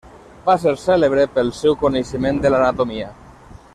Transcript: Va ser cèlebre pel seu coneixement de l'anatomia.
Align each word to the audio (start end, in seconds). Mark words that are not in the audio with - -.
Va 0.45 0.53
ser 0.61 0.71
cèlebre 0.83 1.25
pel 1.35 1.53
seu 1.59 1.77
coneixement 1.83 2.41
de 2.47 2.53
l'anatomia. 2.55 3.13